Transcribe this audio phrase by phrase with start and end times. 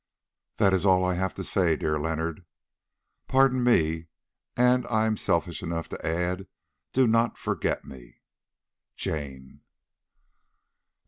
[0.57, 2.43] "That is all that I have to say, dear Leonard.
[3.27, 4.07] "Pardon me,
[4.57, 8.19] and I am selfish enough to add—do not forget me.
[8.95, 9.61] "JANE.